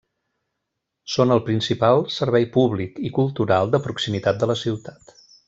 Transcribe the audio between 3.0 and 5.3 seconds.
i cultural de proximitat de la ciutat.